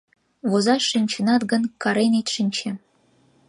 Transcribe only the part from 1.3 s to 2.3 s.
гын, карен ит